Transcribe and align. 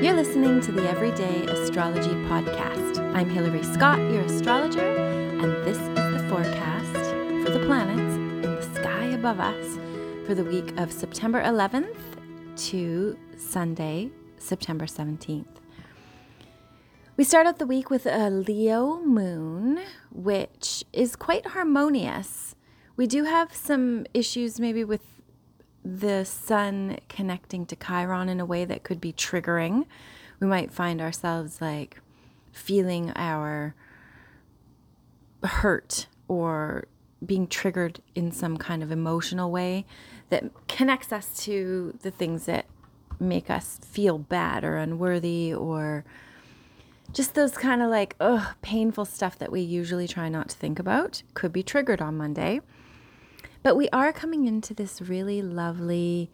You're 0.00 0.14
listening 0.14 0.60
to 0.60 0.70
the 0.70 0.88
Everyday 0.88 1.44
Astrology 1.46 2.14
Podcast. 2.28 3.00
I'm 3.16 3.28
Hilary 3.28 3.64
Scott, 3.64 3.98
your 3.98 4.20
astrologer, 4.20 4.96
and 4.96 5.52
this 5.64 5.76
is 5.76 5.88
the 5.88 6.24
forecast 6.28 6.92
for 7.44 7.50
the 7.50 7.66
planets 7.66 8.14
in 8.14 8.42
the 8.42 8.62
sky 8.76 9.06
above 9.06 9.40
us 9.40 9.76
for 10.24 10.36
the 10.36 10.44
week 10.44 10.72
of 10.78 10.92
September 10.92 11.42
11th 11.42 11.96
to 12.68 13.18
Sunday, 13.36 14.12
September 14.36 14.86
17th. 14.86 15.46
We 17.16 17.24
start 17.24 17.48
out 17.48 17.58
the 17.58 17.66
week 17.66 17.90
with 17.90 18.06
a 18.06 18.30
Leo 18.30 19.00
moon, 19.00 19.80
which 20.12 20.84
is 20.92 21.16
quite 21.16 21.44
harmonious. 21.48 22.54
We 22.96 23.08
do 23.08 23.24
have 23.24 23.52
some 23.52 24.06
issues 24.14 24.60
maybe 24.60 24.84
with 24.84 25.17
the 25.96 26.24
sun 26.24 26.98
connecting 27.08 27.64
to 27.64 27.76
Chiron 27.76 28.28
in 28.28 28.40
a 28.40 28.44
way 28.44 28.66
that 28.66 28.82
could 28.82 29.00
be 29.00 29.12
triggering. 29.12 29.86
We 30.38 30.46
might 30.46 30.70
find 30.70 31.00
ourselves 31.00 31.62
like 31.62 32.00
feeling 32.52 33.10
our 33.16 33.74
hurt 35.42 36.06
or 36.26 36.88
being 37.24 37.46
triggered 37.46 38.00
in 38.14 38.30
some 38.32 38.58
kind 38.58 38.82
of 38.82 38.92
emotional 38.92 39.50
way 39.50 39.86
that 40.28 40.44
connects 40.68 41.10
us 41.10 41.34
to 41.44 41.96
the 42.02 42.10
things 42.10 42.44
that 42.44 42.66
make 43.18 43.48
us 43.48 43.80
feel 43.82 44.18
bad 44.18 44.64
or 44.64 44.76
unworthy 44.76 45.54
or 45.54 46.04
just 47.12 47.34
those 47.34 47.56
kind 47.56 47.80
of 47.80 47.88
like 47.88 48.14
ugh, 48.20 48.54
painful 48.60 49.06
stuff 49.06 49.38
that 49.38 49.50
we 49.50 49.62
usually 49.62 50.06
try 50.06 50.28
not 50.28 50.50
to 50.50 50.56
think 50.56 50.78
about 50.78 51.22
could 51.32 51.52
be 51.52 51.62
triggered 51.62 52.02
on 52.02 52.18
Monday. 52.18 52.60
But 53.62 53.76
we 53.76 53.88
are 53.90 54.12
coming 54.12 54.46
into 54.46 54.72
this 54.72 55.00
really 55.02 55.42
lovely 55.42 56.30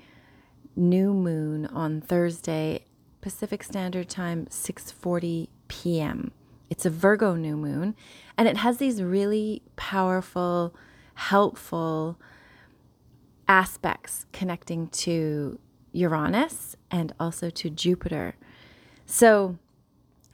new 0.76 1.12
moon 1.12 1.66
on 1.66 2.00
Thursday, 2.00 2.84
Pacific 3.20 3.62
Standard 3.62 4.08
Time, 4.08 4.46
6:40 4.46 5.48
p.m. 5.68 6.32
It's 6.68 6.84
a 6.84 6.90
Virgo 6.90 7.34
new 7.34 7.56
moon, 7.56 7.94
and 8.36 8.48
it 8.48 8.58
has 8.58 8.78
these 8.78 9.02
really 9.02 9.62
powerful, 9.76 10.74
helpful 11.14 12.18
aspects 13.48 14.26
connecting 14.32 14.88
to 14.88 15.58
Uranus 15.92 16.76
and 16.90 17.14
also 17.20 17.50
to 17.50 17.70
Jupiter. 17.70 18.34
So, 19.06 19.58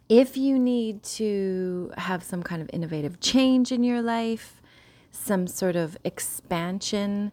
if 0.09 0.37
you 0.37 0.59
need 0.59 1.03
to 1.05 1.93
have 1.97 2.23
some 2.23 2.43
kind 2.43 2.63
of 2.63 2.71
innovative 2.73 3.21
change 3.21 3.71
in 3.71 3.85
your 3.85 4.03
life, 4.03 4.60
some 5.11 5.47
sort 5.47 5.77
of 5.77 5.97
expansion 6.05 7.33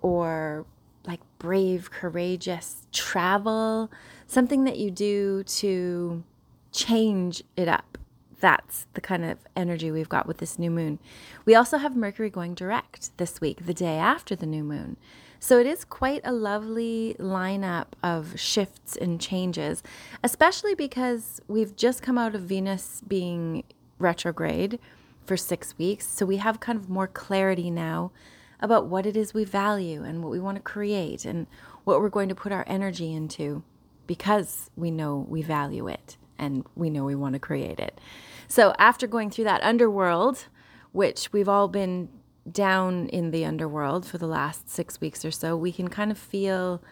or 0.00 0.66
like 1.06 1.20
brave, 1.38 1.90
courageous 1.90 2.86
travel, 2.92 3.90
something 4.26 4.64
that 4.64 4.78
you 4.78 4.90
do 4.90 5.42
to 5.44 6.22
change 6.72 7.42
it 7.56 7.68
up. 7.68 7.98
That's 8.40 8.86
the 8.94 9.00
kind 9.00 9.24
of 9.24 9.38
energy 9.56 9.90
we've 9.90 10.08
got 10.08 10.26
with 10.26 10.38
this 10.38 10.58
new 10.58 10.70
moon. 10.70 10.98
We 11.44 11.54
also 11.54 11.78
have 11.78 11.96
Mercury 11.96 12.30
going 12.30 12.54
direct 12.54 13.16
this 13.16 13.40
week, 13.40 13.64
the 13.64 13.74
day 13.74 13.96
after 13.96 14.36
the 14.36 14.46
new 14.46 14.64
moon. 14.64 14.96
So 15.38 15.58
it 15.58 15.66
is 15.66 15.84
quite 15.84 16.22
a 16.24 16.32
lovely 16.32 17.16
lineup 17.18 17.88
of 18.02 18.38
shifts 18.40 18.96
and 18.96 19.20
changes, 19.20 19.82
especially 20.22 20.74
because 20.74 21.40
we've 21.48 21.76
just 21.76 22.02
come 22.02 22.16
out 22.16 22.34
of 22.34 22.42
Venus 22.42 23.02
being 23.06 23.64
retrograde 23.98 24.78
for 25.26 25.36
six 25.36 25.76
weeks. 25.78 26.06
So 26.06 26.26
we 26.26 26.38
have 26.38 26.60
kind 26.60 26.78
of 26.78 26.88
more 26.88 27.06
clarity 27.06 27.70
now 27.70 28.12
about 28.60 28.86
what 28.86 29.06
it 29.06 29.16
is 29.16 29.34
we 29.34 29.44
value 29.44 30.02
and 30.02 30.22
what 30.22 30.30
we 30.30 30.40
want 30.40 30.56
to 30.56 30.62
create 30.62 31.24
and 31.24 31.46
what 31.84 32.00
we're 32.00 32.08
going 32.08 32.28
to 32.28 32.34
put 32.34 32.52
our 32.52 32.64
energy 32.66 33.12
into 33.12 33.62
because 34.06 34.70
we 34.76 34.90
know 34.90 35.26
we 35.28 35.42
value 35.42 35.88
it 35.88 36.16
and 36.38 36.64
we 36.74 36.90
know 36.90 37.04
we 37.04 37.14
want 37.14 37.34
to 37.34 37.38
create 37.38 37.78
it. 37.78 38.00
So 38.48 38.74
after 38.78 39.06
going 39.06 39.30
through 39.30 39.44
that 39.44 39.62
underworld, 39.62 40.46
which 40.92 41.32
we've 41.32 41.48
all 41.48 41.68
been 41.68 42.08
down 42.50 43.08
in 43.08 43.30
the 43.30 43.44
underworld 43.44 44.06
for 44.06 44.18
the 44.18 44.26
last 44.26 44.68
six 44.68 45.00
weeks 45.00 45.24
or 45.24 45.30
so, 45.30 45.56
we 45.56 45.72
can 45.72 45.88
kind 45.88 46.10
of 46.10 46.18
feel 46.18 46.82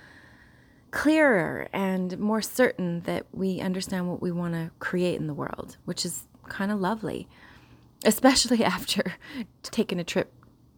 clearer 0.91 1.69
and 1.73 2.19
more 2.19 2.43
certain 2.43 3.01
that 3.01 3.27
we 3.33 3.61
understand 3.61 4.09
what 4.09 4.21
we 4.21 4.31
want 4.31 4.55
to 4.55 4.71
create 4.79 5.19
in 5.19 5.27
the 5.27 5.35
world, 5.35 5.77
which 5.85 6.05
is 6.05 6.27
kind 6.49 6.71
of 6.71 6.81
lovely, 6.81 7.29
especially 8.05 8.65
after 8.77 9.15
taking 9.63 9.99
a 9.99 10.05
trip 10.05 10.33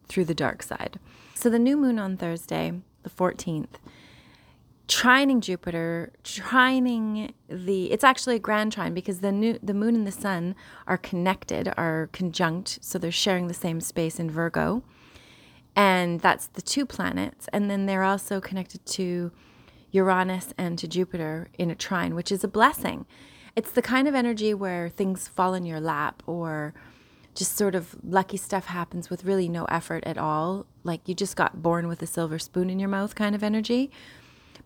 through 0.07 0.25
the 0.25 0.35
dark 0.35 0.63
side. 0.63 0.99
So, 1.33 1.49
the 1.49 1.59
new 1.59 1.77
moon 1.77 1.99
on 1.99 2.17
Thursday, 2.17 2.73
the 3.03 3.09
14th, 3.09 3.75
trining 4.87 5.41
Jupiter, 5.41 6.13
trining 6.23 7.33
the 7.49 7.91
it's 7.91 8.03
actually 8.03 8.35
a 8.35 8.39
grand 8.39 8.71
trine 8.71 8.93
because 8.93 9.19
the 9.19 9.31
new 9.31 9.59
the 9.61 9.73
moon 9.73 9.95
and 9.95 10.07
the 10.07 10.11
sun 10.11 10.55
are 10.87 10.97
connected, 10.97 11.73
are 11.77 12.09
conjunct, 12.13 12.79
so 12.81 12.97
they're 12.97 13.11
sharing 13.11 13.47
the 13.47 13.53
same 13.53 13.81
space 13.81 14.19
in 14.19 14.29
Virgo. 14.29 14.83
And 15.75 16.21
that's 16.21 16.47
the 16.47 16.61
two 16.61 16.85
planets. 16.85 17.49
And 17.51 17.69
then 17.69 17.85
they're 17.85 18.03
also 18.03 18.39
connected 18.39 18.85
to 18.85 19.31
Uranus 19.91 20.53
and 20.57 20.79
to 20.79 20.87
Jupiter 20.87 21.49
in 21.57 21.69
a 21.69 21.75
trine, 21.75 22.15
which 22.15 22.31
is 22.31 22.43
a 22.43 22.47
blessing. 22.47 23.05
It's 23.55 23.71
the 23.71 23.81
kind 23.81 24.07
of 24.07 24.15
energy 24.15 24.53
where 24.53 24.87
things 24.87 25.27
fall 25.27 25.53
in 25.53 25.65
your 25.65 25.81
lap 25.81 26.23
or 26.25 26.73
just 27.35 27.55
sort 27.55 27.75
of 27.75 27.95
lucky 28.03 28.37
stuff 28.37 28.65
happens 28.65 29.09
with 29.09 29.25
really 29.25 29.47
no 29.47 29.65
effort 29.65 30.03
at 30.05 30.17
all. 30.17 30.65
Like 30.83 31.07
you 31.07 31.13
just 31.13 31.35
got 31.35 31.61
born 31.61 31.87
with 31.87 32.01
a 32.01 32.07
silver 32.07 32.39
spoon 32.39 32.69
in 32.69 32.79
your 32.79 32.89
mouth 32.89 33.13
kind 33.13 33.35
of 33.35 33.43
energy 33.43 33.91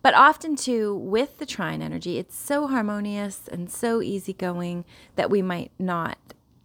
but 0.02 0.14
often, 0.14 0.56
too, 0.56 0.94
with 0.94 1.38
the 1.38 1.46
trine 1.46 1.82
energy, 1.82 2.18
it's 2.18 2.36
so 2.36 2.66
harmonious 2.66 3.48
and 3.48 3.70
so 3.70 4.00
easygoing 4.00 4.84
that 5.16 5.30
we 5.30 5.42
might 5.42 5.72
not 5.78 6.16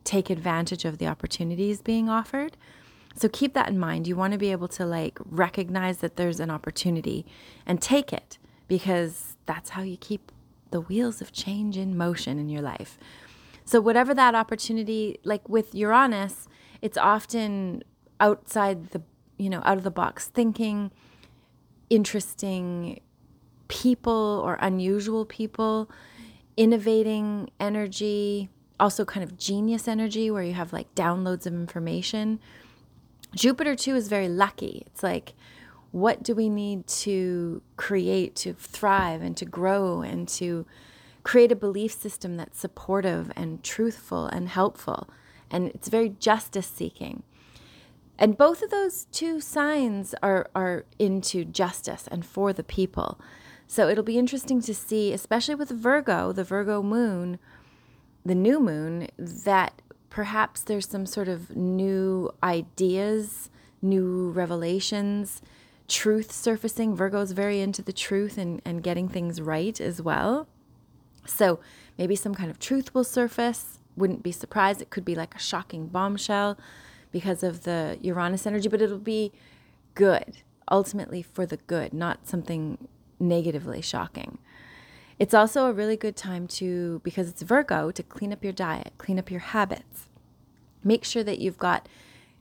take 0.05 0.29
advantage 0.29 0.85
of 0.85 0.99
the 0.99 1.07
opportunities 1.07 1.81
being 1.81 2.07
offered. 2.07 2.55
So 3.15 3.27
keep 3.27 3.53
that 3.53 3.69
in 3.69 3.79
mind. 3.79 4.07
You 4.07 4.15
want 4.15 4.33
to 4.33 4.39
be 4.39 4.51
able 4.51 4.67
to 4.69 4.85
like 4.85 5.19
recognize 5.25 5.97
that 5.97 6.15
there's 6.15 6.39
an 6.39 6.49
opportunity 6.49 7.25
and 7.65 7.81
take 7.81 8.13
it 8.13 8.37
because 8.67 9.35
that's 9.45 9.71
how 9.71 9.81
you 9.81 9.97
keep 9.97 10.31
the 10.71 10.81
wheels 10.81 11.21
of 11.21 11.31
change 11.31 11.77
in 11.77 11.97
motion 11.97 12.39
in 12.39 12.49
your 12.49 12.61
life. 12.61 12.97
So 13.65 13.81
whatever 13.81 14.13
that 14.13 14.35
opportunity 14.35 15.19
like 15.23 15.47
with 15.49 15.73
Uranus, 15.73 16.47
it's 16.81 16.97
often 16.97 17.83
outside 18.19 18.91
the, 18.91 19.01
you 19.37 19.49
know, 19.49 19.61
out 19.65 19.77
of 19.77 19.83
the 19.83 19.91
box 19.91 20.27
thinking, 20.27 20.91
interesting, 21.89 23.01
people 23.67 24.41
or 24.45 24.57
unusual 24.61 25.25
people, 25.25 25.89
innovating 26.55 27.49
energy, 27.59 28.49
also 28.79 29.03
kind 29.03 29.23
of 29.23 29.37
genius 29.37 29.87
energy 29.87 30.29
where 30.29 30.43
you 30.43 30.53
have 30.53 30.71
like 30.71 30.93
downloads 30.95 31.45
of 31.45 31.53
information. 31.53 32.39
Jupiter 33.33 33.75
too 33.75 33.95
is 33.95 34.07
very 34.07 34.29
lucky. 34.29 34.83
It's 34.85 35.01
like, 35.01 35.33
what 35.91 36.23
do 36.23 36.35
we 36.35 36.49
need 36.49 36.87
to 36.87 37.61
create 37.77 38.35
to 38.35 38.53
thrive 38.53 39.21
and 39.21 39.35
to 39.37 39.45
grow 39.45 40.01
and 40.01 40.27
to 40.27 40.65
create 41.25 41.51
a 41.51 41.55
belief 41.57 41.91
system 41.91 42.37
that's 42.37 42.57
supportive 42.57 43.29
and 43.35 43.61
truthful 43.61 44.27
and 44.27 44.47
helpful? 44.47 45.09
And 45.51 45.67
it's 45.67 45.89
very 45.89 46.09
justice 46.09 46.67
seeking. 46.67 47.23
And 48.17 48.37
both 48.37 48.61
of 48.61 48.69
those 48.69 49.07
two 49.11 49.41
signs 49.41 50.15
are, 50.23 50.47
are 50.55 50.85
into 50.97 51.43
justice 51.43 52.07
and 52.09 52.25
for 52.25 52.53
the 52.53 52.63
people. 52.63 53.19
So 53.67 53.89
it'll 53.89 54.03
be 54.03 54.17
interesting 54.17 54.61
to 54.61 54.73
see, 54.73 55.11
especially 55.11 55.55
with 55.55 55.69
Virgo, 55.69 56.31
the 56.31 56.43
Virgo 56.43 56.81
moon, 56.81 57.39
the 58.23 58.35
new 58.35 58.59
moon, 58.59 59.07
that 59.17 59.81
perhaps 60.09 60.61
there's 60.61 60.87
some 60.87 61.05
sort 61.05 61.27
of 61.27 61.55
new 61.55 62.31
ideas, 62.41 63.49
new 63.81 64.29
revelations, 64.29 65.41
truth 65.87 66.31
surfacing. 66.31 66.95
Virgo's 66.95 67.31
very 67.31 67.59
into 67.59 67.81
the 67.81 67.93
truth 67.93 68.37
and, 68.37 68.61
and 68.63 68.83
getting 68.83 69.09
things 69.09 69.41
right 69.41 69.81
as 69.81 70.01
well. 70.01 70.47
So 71.25 71.59
maybe 71.97 72.15
some 72.15 72.35
kind 72.35 72.49
of 72.49 72.59
truth 72.59 72.93
will 72.93 73.03
surface. 73.03 73.79
Wouldn't 73.97 74.23
be 74.23 74.31
surprised. 74.31 74.81
It 74.81 74.89
could 74.89 75.05
be 75.05 75.15
like 75.15 75.35
a 75.35 75.39
shocking 75.39 75.87
bombshell 75.87 76.57
because 77.11 77.43
of 77.43 77.63
the 77.63 77.97
Uranus 78.01 78.45
energy, 78.45 78.67
but 78.67 78.81
it'll 78.81 78.97
be 78.97 79.31
good, 79.93 80.37
ultimately 80.69 81.21
for 81.21 81.45
the 81.45 81.57
good, 81.57 81.93
not 81.93 82.27
something 82.27 82.87
negatively 83.19 83.81
shocking. 83.81 84.37
It's 85.17 85.33
also 85.33 85.67
a 85.67 85.73
really 85.73 85.95
good 85.95 86.17
time 86.17 86.45
to, 86.47 86.99
because 87.03 87.29
it's 87.29 87.41
Virgo, 87.41 87.89
to 87.91 88.03
clean 88.03 88.33
up 88.33 88.43
your 88.43 88.51
diet, 88.51 88.91
clean 88.97 89.17
up 89.17 89.31
your 89.31 89.39
habits. 89.39 90.09
Make 90.83 91.05
sure 91.05 91.23
that 91.23 91.39
you've 91.39 91.57
got 91.57 91.87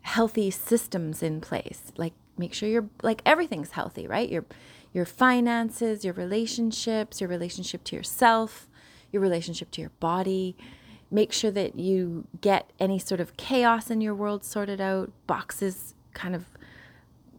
healthy 0.04 0.50
systems 0.50 1.22
in 1.22 1.40
place. 1.40 1.92
Like 1.96 2.12
make 2.36 2.52
sure 2.52 2.68
you're 2.68 2.88
like 3.02 3.22
everything's 3.24 3.72
healthy, 3.72 4.06
right? 4.06 4.28
Your 4.28 4.44
your 4.92 5.04
finances, 5.04 6.04
your 6.04 6.14
relationships, 6.14 7.20
your 7.20 7.28
relationship 7.28 7.84
to 7.84 7.96
yourself, 7.96 8.68
your 9.14 9.22
relationship 9.22 9.70
to 9.70 9.80
your 9.80 9.90
body. 10.00 10.56
Make 11.10 11.32
sure 11.32 11.50
that 11.52 11.78
you 11.78 12.26
get 12.40 12.70
any 12.78 12.98
sort 12.98 13.20
of 13.20 13.36
chaos 13.36 13.90
in 13.90 14.02
your 14.02 14.14
world 14.14 14.44
sorted 14.44 14.80
out, 14.80 15.10
boxes 15.26 15.94
kind 16.12 16.34
of 16.34 16.44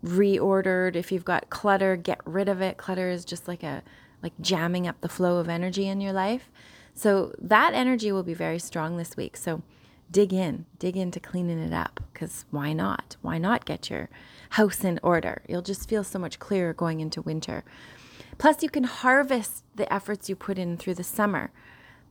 reordered. 0.04 0.96
If 0.96 1.12
you've 1.12 1.26
got 1.26 1.50
clutter, 1.50 1.96
get 1.96 2.20
rid 2.26 2.50
of 2.50 2.62
it. 2.62 2.78
Clutter 2.78 3.10
is 3.10 3.26
just 3.26 3.48
like 3.48 3.64
a, 3.64 3.84
like 4.24 4.34
jamming 4.42 4.88
up 4.88 5.02
the 5.02 5.10
flow 5.10 5.38
of 5.38 5.50
energy 5.50 5.88
in 5.88 6.02
your 6.02 6.14
life. 6.14 6.50
So 6.94 7.34
that 7.40 7.74
energy 7.74 8.12
will 8.12 8.24
be 8.24 8.34
very 8.34 8.60
strong 8.60 8.98
this 8.98 9.18
week. 9.18 9.36
So 9.36 9.62
dig 10.12 10.32
in, 10.32 10.66
dig 10.80 10.96
into 10.96 11.20
cleaning 11.20 11.60
it 11.60 11.74
up 11.74 12.00
because 12.14 12.46
why 12.52 12.72
not? 12.74 13.18
Why 13.22 13.38
not 13.38 13.66
get 13.66 13.90
your 13.90 14.10
house 14.52 14.84
in 14.84 15.00
order? 15.04 15.42
You'll 15.48 15.62
just 15.62 15.90
feel 15.90 16.04
so 16.04 16.20
much 16.20 16.40
clearer 16.40 16.74
going 16.74 17.02
into 17.02 17.22
winter. 17.22 17.64
Plus, 18.38 18.64
you 18.64 18.70
can 18.70 18.84
harvest 18.84 19.64
the 19.76 19.92
efforts 19.94 20.30
you 20.30 20.36
put 20.36 20.58
in 20.58 20.78
through 20.78 20.96
the 20.96 21.04
summer. 21.04 21.52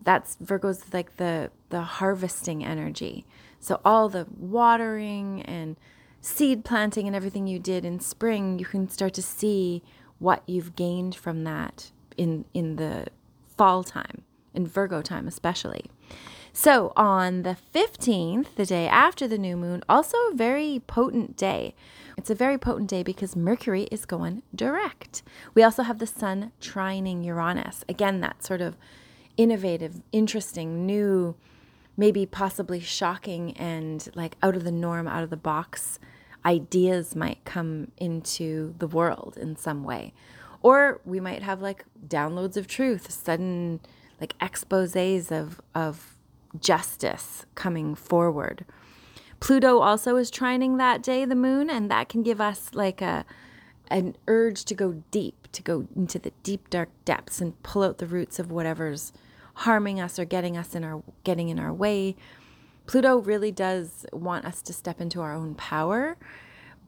That's 0.03 0.37
Virgo's 0.41 0.93
like 0.93 1.17
the 1.17 1.51
the 1.71 1.83
harvesting 1.83 2.65
energy. 2.65 3.25
So 3.61 3.81
all 3.85 4.09
the 4.09 4.27
watering 4.37 5.43
and 5.43 5.77
seed 6.21 6.65
planting 6.65 7.07
and 7.07 7.17
everything 7.17 7.47
you 7.47 7.59
did 7.59 7.85
in 7.85 8.01
spring, 8.01 8.59
you 8.59 8.65
can 8.67 8.89
start 8.89 9.15
to 9.15 9.23
see 9.23 9.83
what 10.19 10.43
you've 10.47 10.77
gained 10.77 11.15
from 11.15 11.45
that 11.45 11.91
in 12.17 12.45
in 12.55 12.77
the 12.77 13.07
fall 13.57 13.85
time, 13.85 14.23
in 14.53 14.67
Virgo 14.67 15.03
time 15.03 15.27
especially. 15.27 15.91
So 16.57 16.93
on 16.97 17.43
the 17.43 17.57
15th, 17.75 18.55
the 18.55 18.65
day 18.65 18.87
after 18.87 19.27
the 19.27 19.39
new 19.39 19.57
moon, 19.57 19.83
also 19.89 20.17
a 20.31 20.35
very 20.35 20.81
potent 20.87 21.37
day. 21.37 21.75
It's 22.17 22.31
a 22.31 22.35
very 22.35 22.59
potent 22.59 22.89
day 22.89 23.03
because 23.03 23.35
Mercury 23.35 23.89
is 23.91 24.07
going 24.07 24.43
direct. 24.55 25.25
We 25.53 25.65
also 25.65 25.83
have 25.83 25.99
the 25.99 26.07
sun 26.07 26.53
trining 26.61 27.25
Uranus. 27.25 27.85
Again, 27.89 28.21
that 28.21 28.45
sort 28.45 28.61
of 28.61 28.77
innovative, 29.37 30.03
interesting, 30.13 30.87
new, 30.87 31.35
maybe 31.97 32.27
possibly 32.27 32.81
shocking 32.81 33.57
and 33.57 34.09
like 34.15 34.37
out 34.43 34.57
of 34.57 34.65
the 34.65 34.73
norm, 34.73 35.07
out 35.07 35.23
of 35.23 35.31
the 35.31 35.37
box 35.37 35.99
ideas 36.45 37.17
might 37.17 37.45
come 37.45 37.91
into 37.97 38.75
the 38.79 38.87
world 38.87 39.39
in 39.41 39.57
some 39.57 39.85
way. 39.85 40.13
Or 40.63 41.01
we 41.05 41.21
might 41.21 41.43
have 41.43 41.61
like 41.61 41.85
downloads 42.07 42.57
of 42.57 42.67
truth, 42.67 43.11
sudden 43.11 43.81
like 44.21 44.39
exposés 44.39 45.31
of, 45.33 45.61
of 45.75 46.17
justice 46.61 47.47
coming 47.55 47.95
forward. 47.95 48.65
Pluto 49.41 49.79
also 49.79 50.17
is 50.17 50.31
trining 50.31 50.79
that 50.79 51.03
day, 51.03 51.25
the 51.25 51.35
moon, 51.35 51.69
and 51.69 51.91
that 51.91 52.09
can 52.09 52.23
give 52.23 52.41
us 52.41 52.71
like 52.73 53.03
a 53.03 53.25
an 53.89 54.17
urge 54.27 54.65
to 54.65 54.75
go 54.75 55.03
deep, 55.11 55.49
to 55.53 55.63
go 55.63 55.87
into 55.95 56.19
the 56.19 56.33
deep 56.43 56.71
dark 56.71 56.89
depths 57.05 57.41
and 57.41 57.63
pull 57.63 57.83
out 57.83 57.99
the 57.99 58.07
roots 58.07 58.39
of 58.39 58.51
whatever's 58.51 59.13
harming 59.55 60.01
us 60.01 60.19
or 60.19 60.25
getting 60.25 60.57
us 60.57 60.75
in 60.75 60.85
our 60.85 61.03
getting 61.23 61.49
in 61.49 61.59
our 61.59 61.73
way. 61.73 62.17
Pluto 62.87 63.19
really 63.19 63.53
does 63.53 64.05
want 64.13 64.45
us 64.45 64.61
to 64.63 64.73
step 64.73 65.01
into 65.01 65.21
our 65.21 65.33
own 65.33 65.55
power, 65.55 66.17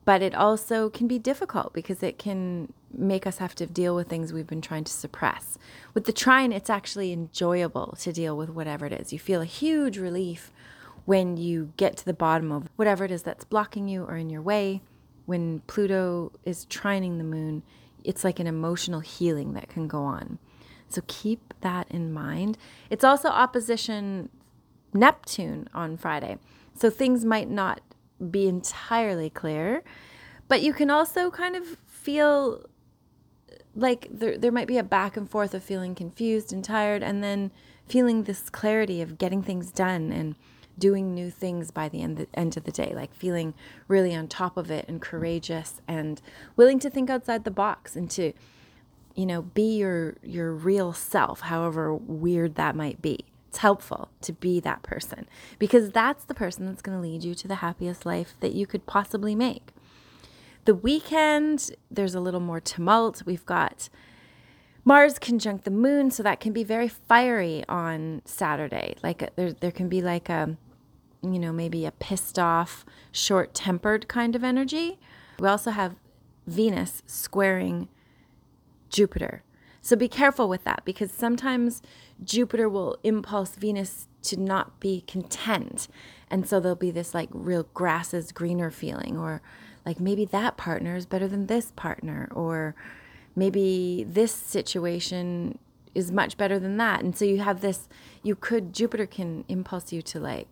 but 0.04 0.20
it 0.20 0.34
also 0.34 0.90
can 0.90 1.08
be 1.08 1.18
difficult 1.18 1.72
because 1.72 2.02
it 2.02 2.18
can 2.18 2.72
make 2.92 3.26
us 3.26 3.38
have 3.38 3.54
to 3.54 3.66
deal 3.66 3.94
with 3.94 4.08
things 4.08 4.32
we've 4.32 4.46
been 4.46 4.60
trying 4.60 4.84
to 4.84 4.92
suppress. 4.92 5.58
With 5.94 6.04
the 6.04 6.12
trine, 6.12 6.52
it's 6.52 6.70
actually 6.70 7.12
enjoyable 7.12 7.96
to 8.00 8.12
deal 8.12 8.36
with 8.36 8.50
whatever 8.50 8.86
it 8.86 8.92
is. 8.92 9.12
You 9.12 9.18
feel 9.18 9.40
a 9.40 9.46
huge 9.46 9.98
relief 9.98 10.52
when 11.06 11.36
you 11.36 11.72
get 11.76 11.96
to 11.96 12.04
the 12.04 12.12
bottom 12.12 12.52
of 12.52 12.68
whatever 12.76 13.04
it 13.04 13.10
is 13.10 13.22
that's 13.22 13.44
blocking 13.44 13.88
you 13.88 14.04
or 14.04 14.16
in 14.16 14.28
your 14.28 14.42
way. 14.42 14.82
When 15.24 15.60
Pluto 15.66 16.32
is 16.44 16.66
trining 16.66 17.18
the 17.18 17.24
moon, 17.24 17.62
it's 18.04 18.22
like 18.22 18.38
an 18.38 18.46
emotional 18.46 19.00
healing 19.00 19.54
that 19.54 19.68
can 19.68 19.88
go 19.88 20.02
on. 20.02 20.38
So 20.88 21.02
keep 21.06 21.54
that 21.60 21.86
in 21.90 22.12
mind. 22.12 22.58
It's 22.90 23.04
also 23.04 23.28
opposition 23.28 24.28
Neptune 24.92 25.68
on 25.74 25.96
Friday. 25.96 26.38
So 26.74 26.90
things 26.90 27.24
might 27.24 27.50
not 27.50 27.80
be 28.30 28.48
entirely 28.48 29.30
clear, 29.30 29.82
but 30.48 30.62
you 30.62 30.72
can 30.72 30.90
also 30.90 31.30
kind 31.30 31.56
of 31.56 31.76
feel 31.86 32.64
like 33.74 34.08
there, 34.10 34.38
there 34.38 34.52
might 34.52 34.68
be 34.68 34.78
a 34.78 34.82
back 34.82 35.16
and 35.16 35.28
forth 35.28 35.52
of 35.52 35.62
feeling 35.62 35.94
confused 35.94 36.52
and 36.52 36.64
tired 36.64 37.02
and 37.02 37.22
then 37.22 37.50
feeling 37.86 38.24
this 38.24 38.48
clarity 38.48 39.02
of 39.02 39.18
getting 39.18 39.42
things 39.42 39.70
done 39.70 40.12
and 40.12 40.34
doing 40.78 41.14
new 41.14 41.30
things 41.30 41.70
by 41.70 41.88
the 41.88 42.02
end, 42.02 42.16
the 42.16 42.26
end 42.34 42.56
of 42.56 42.64
the 42.64 42.70
day 42.70 42.92
like 42.94 43.14
feeling 43.14 43.54
really 43.88 44.14
on 44.14 44.28
top 44.28 44.56
of 44.56 44.70
it 44.70 44.84
and 44.88 45.00
courageous 45.00 45.80
and 45.88 46.20
willing 46.54 46.78
to 46.78 46.90
think 46.90 47.08
outside 47.08 47.44
the 47.44 47.50
box 47.50 47.96
and 47.96 48.10
to 48.10 48.32
you 49.16 49.26
know 49.26 49.42
be 49.42 49.76
your 49.76 50.16
your 50.22 50.52
real 50.52 50.92
self 50.92 51.40
however 51.40 51.94
weird 51.94 52.54
that 52.54 52.76
might 52.76 53.00
be 53.02 53.24
it's 53.48 53.58
helpful 53.58 54.10
to 54.20 54.32
be 54.32 54.60
that 54.60 54.82
person 54.82 55.26
because 55.58 55.90
that's 55.90 56.24
the 56.24 56.34
person 56.34 56.66
that's 56.66 56.82
going 56.82 56.96
to 56.96 57.02
lead 57.02 57.24
you 57.24 57.34
to 57.34 57.48
the 57.48 57.56
happiest 57.56 58.04
life 58.06 58.34
that 58.40 58.52
you 58.52 58.66
could 58.66 58.86
possibly 58.86 59.34
make 59.34 59.72
the 60.66 60.74
weekend, 60.74 61.70
there's 61.90 62.14
a 62.14 62.20
little 62.20 62.40
more 62.40 62.60
tumult. 62.60 63.22
We've 63.24 63.46
got 63.46 63.88
Mars 64.84 65.18
conjunct 65.18 65.64
the 65.64 65.70
moon, 65.70 66.10
so 66.10 66.22
that 66.24 66.40
can 66.40 66.52
be 66.52 66.64
very 66.64 66.88
fiery 66.88 67.64
on 67.68 68.20
Saturday. 68.24 68.96
Like 69.02 69.22
uh, 69.22 69.28
there, 69.36 69.52
there 69.52 69.70
can 69.70 69.88
be 69.88 70.02
like 70.02 70.28
a, 70.28 70.56
you 71.22 71.38
know, 71.38 71.52
maybe 71.52 71.86
a 71.86 71.92
pissed 71.92 72.38
off, 72.38 72.84
short 73.12 73.54
tempered 73.54 74.08
kind 74.08 74.36
of 74.36 74.44
energy. 74.44 74.98
We 75.38 75.48
also 75.48 75.70
have 75.70 75.94
Venus 76.46 77.02
squaring 77.06 77.88
Jupiter. 78.90 79.42
So 79.82 79.94
be 79.94 80.08
careful 80.08 80.48
with 80.48 80.64
that 80.64 80.82
because 80.84 81.12
sometimes 81.12 81.80
Jupiter 82.22 82.68
will 82.68 82.98
impulse 83.04 83.54
Venus 83.54 84.08
to 84.22 84.36
not 84.36 84.80
be 84.80 85.04
content. 85.06 85.86
And 86.30 86.46
so 86.46 86.58
there'll 86.58 86.74
be 86.74 86.90
this 86.90 87.14
like 87.14 87.28
real 87.32 87.68
grass 87.72 88.12
is 88.12 88.32
greener 88.32 88.70
feeling 88.70 89.16
or 89.16 89.42
like 89.84 90.00
maybe 90.00 90.24
that 90.26 90.56
partner 90.56 90.96
is 90.96 91.06
better 91.06 91.28
than 91.28 91.46
this 91.46 91.72
partner 91.76 92.28
or 92.34 92.74
maybe 93.36 94.04
this 94.08 94.32
situation 94.32 95.58
is 95.94 96.10
much 96.10 96.36
better 96.36 96.58
than 96.58 96.76
that 96.76 97.02
and 97.02 97.16
so 97.16 97.24
you 97.24 97.38
have 97.38 97.62
this 97.62 97.88
you 98.22 98.34
could 98.34 98.74
jupiter 98.74 99.06
can 99.06 99.44
impulse 99.48 99.92
you 99.92 100.02
to 100.02 100.20
like 100.20 100.48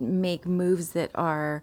make 0.00 0.44
moves 0.44 0.90
that 0.90 1.10
are 1.14 1.62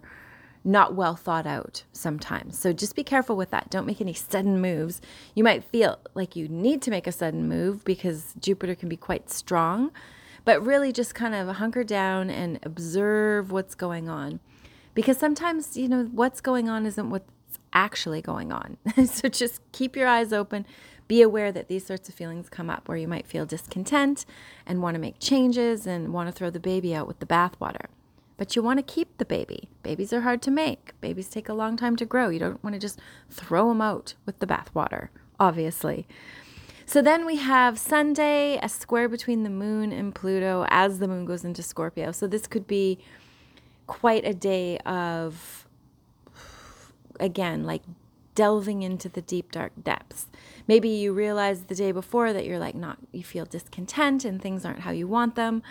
not 0.64 0.94
well 0.94 1.16
thought 1.16 1.46
out 1.46 1.84
sometimes. 1.92 2.58
So 2.58 2.72
just 2.72 2.94
be 2.94 3.04
careful 3.04 3.36
with 3.36 3.50
that. 3.50 3.70
Don't 3.70 3.86
make 3.86 4.00
any 4.00 4.12
sudden 4.12 4.60
moves. 4.60 5.00
You 5.34 5.44
might 5.44 5.64
feel 5.64 5.98
like 6.14 6.36
you 6.36 6.48
need 6.48 6.82
to 6.82 6.90
make 6.90 7.06
a 7.06 7.12
sudden 7.12 7.48
move 7.48 7.84
because 7.84 8.34
Jupiter 8.38 8.74
can 8.74 8.88
be 8.88 8.96
quite 8.96 9.30
strong, 9.30 9.90
but 10.44 10.64
really 10.64 10.92
just 10.92 11.14
kind 11.14 11.34
of 11.34 11.48
hunker 11.56 11.84
down 11.84 12.30
and 12.30 12.58
observe 12.62 13.50
what's 13.50 13.74
going 13.74 14.08
on 14.08 14.40
because 14.94 15.18
sometimes, 15.18 15.76
you 15.76 15.88
know, 15.88 16.04
what's 16.12 16.40
going 16.40 16.68
on 16.68 16.86
isn't 16.86 17.10
what's 17.10 17.30
actually 17.72 18.20
going 18.20 18.52
on. 18.52 18.76
so 19.06 19.28
just 19.28 19.60
keep 19.72 19.96
your 19.96 20.08
eyes 20.08 20.32
open. 20.32 20.66
Be 21.08 21.22
aware 21.22 21.50
that 21.52 21.68
these 21.68 21.86
sorts 21.86 22.08
of 22.08 22.14
feelings 22.14 22.48
come 22.48 22.70
up 22.70 22.88
where 22.88 22.96
you 22.96 23.08
might 23.08 23.26
feel 23.26 23.46
discontent 23.46 24.24
and 24.66 24.82
want 24.82 24.94
to 24.94 25.00
make 25.00 25.18
changes 25.18 25.86
and 25.86 26.12
want 26.12 26.28
to 26.28 26.32
throw 26.32 26.50
the 26.50 26.60
baby 26.60 26.94
out 26.94 27.08
with 27.08 27.18
the 27.18 27.26
bathwater. 27.26 27.86
But 28.40 28.56
you 28.56 28.62
want 28.62 28.78
to 28.78 28.82
keep 28.82 29.18
the 29.18 29.26
baby. 29.26 29.68
Babies 29.82 30.14
are 30.14 30.22
hard 30.22 30.40
to 30.42 30.50
make. 30.50 30.98
Babies 31.02 31.28
take 31.28 31.50
a 31.50 31.52
long 31.52 31.76
time 31.76 31.94
to 31.96 32.06
grow. 32.06 32.30
You 32.30 32.38
don't 32.38 32.64
want 32.64 32.72
to 32.72 32.80
just 32.80 32.98
throw 33.28 33.68
them 33.68 33.82
out 33.82 34.14
with 34.24 34.38
the 34.38 34.46
bathwater, 34.46 35.10
obviously. 35.38 36.08
So 36.86 37.02
then 37.02 37.26
we 37.26 37.36
have 37.36 37.78
Sunday, 37.78 38.58
a 38.62 38.68
square 38.70 39.10
between 39.10 39.42
the 39.42 39.50
moon 39.50 39.92
and 39.92 40.14
Pluto 40.14 40.64
as 40.70 41.00
the 41.00 41.06
moon 41.06 41.26
goes 41.26 41.44
into 41.44 41.62
Scorpio. 41.62 42.12
So 42.12 42.26
this 42.26 42.46
could 42.46 42.66
be 42.66 42.98
quite 43.86 44.24
a 44.24 44.32
day 44.32 44.78
of, 44.86 45.66
again, 47.20 47.64
like 47.64 47.82
delving 48.34 48.80
into 48.80 49.10
the 49.10 49.20
deep, 49.20 49.52
dark 49.52 49.72
depths. 49.84 50.28
Maybe 50.66 50.88
you 50.88 51.12
realize 51.12 51.64
the 51.64 51.74
day 51.74 51.92
before 51.92 52.32
that 52.32 52.46
you're 52.46 52.58
like 52.58 52.74
not, 52.74 52.96
you 53.12 53.22
feel 53.22 53.44
discontent 53.44 54.24
and 54.24 54.40
things 54.40 54.64
aren't 54.64 54.80
how 54.80 54.92
you 54.92 55.06
want 55.06 55.34
them. 55.34 55.62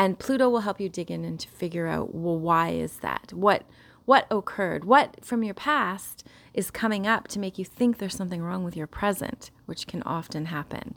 And 0.00 0.18
Pluto 0.18 0.48
will 0.48 0.60
help 0.60 0.80
you 0.80 0.88
dig 0.88 1.10
in 1.10 1.26
and 1.26 1.38
to 1.38 1.46
figure 1.46 1.86
out, 1.86 2.14
well, 2.14 2.38
why 2.38 2.70
is 2.70 3.00
that? 3.00 3.34
What, 3.34 3.66
what 4.06 4.26
occurred? 4.30 4.86
What 4.86 5.22
from 5.22 5.44
your 5.44 5.52
past 5.52 6.26
is 6.54 6.70
coming 6.70 7.06
up 7.06 7.28
to 7.28 7.38
make 7.38 7.58
you 7.58 7.66
think 7.66 7.98
there's 7.98 8.16
something 8.16 8.40
wrong 8.40 8.64
with 8.64 8.74
your 8.74 8.86
present, 8.86 9.50
which 9.66 9.86
can 9.86 10.02
often 10.04 10.46
happen. 10.46 10.96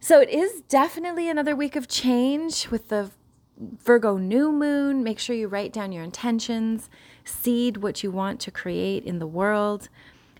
So 0.00 0.20
it 0.20 0.28
is 0.28 0.60
definitely 0.68 1.30
another 1.30 1.56
week 1.56 1.76
of 1.76 1.88
change 1.88 2.68
with 2.68 2.88
the 2.88 3.10
Virgo 3.58 4.18
new 4.18 4.52
moon, 4.52 5.02
make 5.02 5.18
sure 5.18 5.34
you 5.34 5.48
write 5.48 5.72
down 5.72 5.90
your 5.90 6.04
intentions, 6.04 6.90
seed 7.24 7.78
what 7.78 8.02
you 8.02 8.10
want 8.10 8.38
to 8.40 8.50
create 8.50 9.04
in 9.04 9.18
the 9.18 9.26
world. 9.26 9.88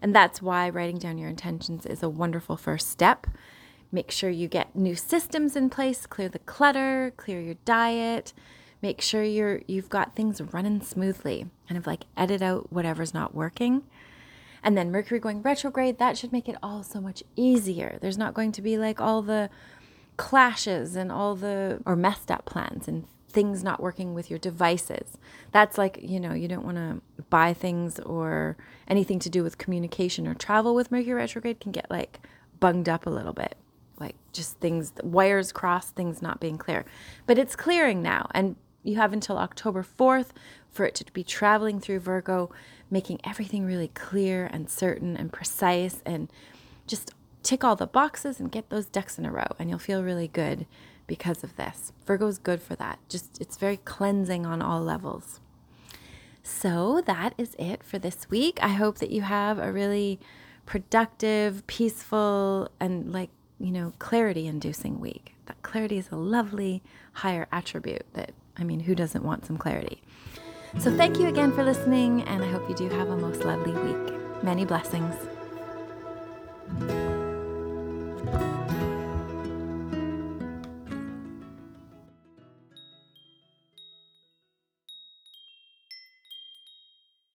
And 0.02 0.14
that's 0.14 0.43
why 0.43 0.69
writing 0.69 0.99
down 0.99 1.17
your 1.17 1.31
intentions 1.31 1.87
is 1.87 2.02
a 2.02 2.11
wonderful 2.11 2.59
first 2.59 2.90
step. 2.90 3.26
Make 3.90 4.11
sure 4.11 4.30
you 4.30 4.49
get 4.49 4.76
new 4.76 4.95
systems 4.95 5.57
in 5.57 5.71
place, 5.71 6.07
clear 6.07 6.28
the 6.28 6.38
clutter, 6.40 7.12
clear 7.16 7.40
your 7.40 7.57
diet, 7.64 8.33
make 8.83 9.00
sure 9.00 9.23
you're 9.23 9.62
you've 9.66 9.88
got 9.88 10.14
things 10.14 10.40
running 10.40 10.83
smoothly. 10.83 11.47
Kind 11.68 11.78
of 11.78 11.87
like 11.87 12.04
edit 12.16 12.42
out 12.42 12.73
whatever's 12.73 13.14
not 13.14 13.35
working. 13.35 13.83
And 14.62 14.76
then 14.76 14.90
Mercury 14.90 15.21
going 15.21 15.42
retrograde, 15.42 15.99
that 15.99 16.18
should 16.18 16.33
make 16.33 16.49
it 16.49 16.57
all 16.62 16.83
so 16.83 17.00
much 17.00 17.23
easier. 17.37 17.99
There's 18.00 18.18
not 18.18 18.35
going 18.35 18.52
to 18.52 18.62
be 18.62 18.76
like 18.76 19.00
all 19.00 19.23
the 19.23 19.50
clashes 20.16 20.97
and 20.97 21.12
all 21.12 21.37
the 21.37 21.80
or 21.87 21.97
messed 21.97 22.30
up 22.30 22.45
plans 22.45 22.88
and 22.88 23.07
things 23.28 23.62
not 23.62 23.80
working 23.80 24.14
with 24.14 24.30
your 24.30 24.38
devices. 24.38 25.16
That's 25.52 25.78
like, 25.78 25.99
you 26.02 26.18
know, 26.18 26.33
you 26.35 26.49
don't 26.49 26.64
want 26.64 26.76
to 26.76 27.00
buy 27.30 27.54
things 27.54 28.00
or 28.00 28.57
anything 28.88 29.18
to 29.21 29.30
do 29.30 29.42
with 29.42 29.59
communication 29.59 30.26
or 30.26 30.35
travel 30.35 30.75
with 30.75 30.90
Mercury 30.90 31.14
retrograde 31.14 31.61
can 31.61 31.73
get 31.73 31.90
like 31.90 32.21
bunged 32.59 32.88
up 32.88 33.07
a 33.07 33.11
little 33.11 33.33
bit. 33.33 33.57
Like 33.99 34.17
just 34.33 34.59
things, 34.59 34.93
wires 35.02 35.52
crossed, 35.52 35.95
things 35.95 36.23
not 36.23 36.40
being 36.40 36.59
clear. 36.59 36.85
But 37.26 37.38
it's 37.38 37.57
clearing 37.57 38.02
now. 38.02 38.28
And 38.33 38.57
you 38.83 38.97
have 38.97 39.12
until 39.12 39.38
October 39.38 39.85
4th 39.85 40.28
for 40.71 40.85
it 40.87 40.95
to 40.97 41.12
be 41.12 41.25
traveling 41.25 41.81
through 41.81 42.00
Virgo, 42.00 42.50
making 42.90 43.21
everything 43.25 43.64
really 43.64 43.88
clear 43.88 44.47
and 44.47 44.71
certain 44.71 45.17
and 45.17 45.33
precise 45.33 46.02
and 46.07 46.31
just 46.87 47.12
tick 47.43 47.64
all 47.64 47.76
the 47.76 47.87
boxes 47.87 48.40
and 48.40 48.52
get 48.52 48.71
those 48.71 48.87
decks 48.87 49.19
in 49.19 49.26
a 49.26 49.33
row. 49.33 49.49
And 49.59 49.69
you'll 49.69 49.78
feel 49.78 50.02
really 50.02 50.28
good 50.28 50.67
because 51.07 51.43
of 51.43 51.57
this. 51.57 51.93
Virgo 52.07 52.26
is 52.28 52.38
good 52.38 52.62
for 52.62 52.76
that. 52.76 52.99
Just 53.09 53.40
it's 53.40 53.57
very 53.57 53.78
cleansing 53.78 54.47
on 54.47 54.62
all 54.62 54.81
levels. 54.81 55.40
So 56.43 57.02
that 57.07 57.35
is 57.37 57.55
it 57.59 57.83
for 57.83 57.99
this 57.99 58.31
week. 58.31 58.59
I 58.62 58.69
hope 58.69 58.99
that 58.99 59.11
you 59.11 59.23
have 59.23 59.59
a 59.59 59.73
really 59.73 60.19
productive, 60.64 61.67
peaceful, 61.67 62.71
and 62.81 63.12
like, 63.12 63.31
you 63.59 63.71
know, 63.73 63.93
clarity 63.99 64.47
inducing 64.47 65.00
week. 65.00 65.35
That 65.47 65.61
clarity 65.62 65.99
is 65.99 66.09
a 66.11 66.17
lovely 66.17 66.83
higher 67.12 67.47
attribute 67.50 68.05
that, 68.15 68.33
I 68.57 68.65
mean, 68.65 68.81
who 68.81 68.95
doesn't 68.95 69.25
want 69.25 69.47
some 69.47 69.59
clarity? 69.59 70.00
So 70.79 70.95
thank 70.95 71.19
you 71.19 71.29
again 71.29 71.53
for 71.53 71.65
listening, 71.65 72.23
and 72.23 72.45
I 72.45 72.50
hope 72.50 72.69
you 72.69 72.75
do 72.77 72.88
have 72.91 73.09
a 73.09 73.17
most 73.17 73.45
lovely 73.45 73.73
week. 73.73 74.43
Many 74.43 74.65
blessings. 74.65 75.15